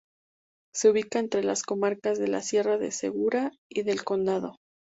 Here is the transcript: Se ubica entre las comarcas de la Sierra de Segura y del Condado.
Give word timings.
Se 0.73 0.89
ubica 0.89 1.19
entre 1.19 1.43
las 1.43 1.61
comarcas 1.61 2.17
de 2.17 2.27
la 2.27 2.41
Sierra 2.41 2.79
de 2.79 2.89
Segura 2.89 3.51
y 3.69 3.83
del 3.83 4.03
Condado. 4.03 4.55